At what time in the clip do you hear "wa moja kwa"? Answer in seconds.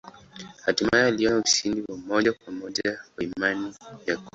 1.87-2.53